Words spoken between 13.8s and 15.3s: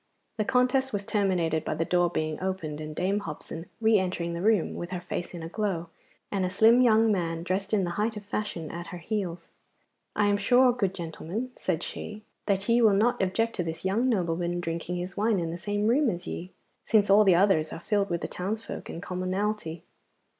young nobleman drinking his